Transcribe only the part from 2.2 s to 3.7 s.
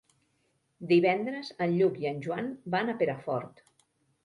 Joan van a Perafort.